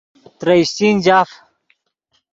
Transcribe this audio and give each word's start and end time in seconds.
ترے 0.39 0.53
اشچین 0.61 0.95
جاف 1.05 1.29